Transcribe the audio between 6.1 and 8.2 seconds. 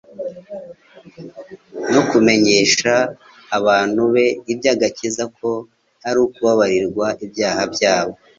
ukubabarirwa ibyaha byabo,